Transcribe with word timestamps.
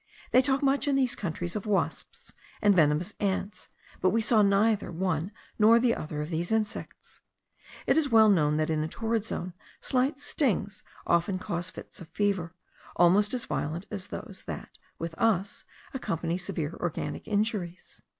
They 0.31 0.41
talk 0.41 0.63
much 0.63 0.87
in 0.87 0.95
these 0.95 1.15
countries 1.15 1.55
of 1.55 1.67
wasps 1.67 2.33
and 2.59 2.75
venomous 2.75 3.13
ants, 3.19 3.69
but 4.01 4.09
we 4.09 4.19
saw 4.19 4.41
neither 4.41 4.91
one 4.91 5.31
nor 5.59 5.77
the 5.77 5.93
other 5.93 6.23
of 6.23 6.31
these 6.31 6.51
insects. 6.51 7.21
It 7.85 7.97
is 7.97 8.09
well 8.09 8.27
known 8.27 8.57
that 8.57 8.71
in 8.71 8.81
the 8.81 8.87
torrid 8.87 9.25
zone 9.25 9.53
slight 9.79 10.19
stings 10.19 10.83
often 11.05 11.37
cause 11.37 11.69
fits 11.69 12.01
of 12.01 12.07
fever 12.07 12.55
almost 12.95 13.31
as 13.35 13.45
violent 13.45 13.85
as 13.91 14.07
those 14.07 14.45
that 14.47 14.79
with 14.97 15.13
us 15.19 15.65
accompany 15.93 16.39
severe 16.39 16.75
organic 16.81 17.27
injuries. 17.27 18.01